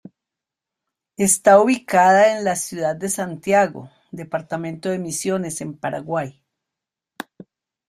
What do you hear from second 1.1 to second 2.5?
Está ubicada en